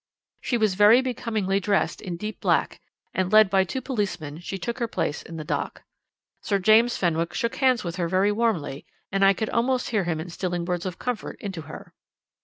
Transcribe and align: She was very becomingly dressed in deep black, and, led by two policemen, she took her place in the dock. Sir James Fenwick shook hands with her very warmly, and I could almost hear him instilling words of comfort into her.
She 0.41 0.57
was 0.57 0.73
very 0.73 0.99
becomingly 1.03 1.59
dressed 1.59 2.01
in 2.01 2.17
deep 2.17 2.39
black, 2.39 2.79
and, 3.13 3.31
led 3.31 3.51
by 3.51 3.63
two 3.63 3.81
policemen, 3.81 4.39
she 4.39 4.57
took 4.57 4.79
her 4.79 4.87
place 4.87 5.21
in 5.21 5.37
the 5.37 5.43
dock. 5.43 5.83
Sir 6.41 6.57
James 6.57 6.97
Fenwick 6.97 7.35
shook 7.35 7.57
hands 7.57 7.83
with 7.83 7.97
her 7.97 8.07
very 8.07 8.31
warmly, 8.31 8.83
and 9.11 9.23
I 9.23 9.33
could 9.33 9.51
almost 9.51 9.91
hear 9.91 10.05
him 10.05 10.19
instilling 10.19 10.65
words 10.65 10.87
of 10.87 10.97
comfort 10.97 11.37
into 11.39 11.61
her. 11.69 11.93